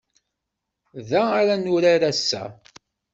Da 1.09 1.21
ara 1.39 1.55
nurar 1.63 2.01
ass-a. 2.11 2.43